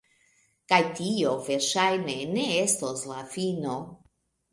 [0.71, 3.77] Kaj tio, verŝajne, ne estos la fino.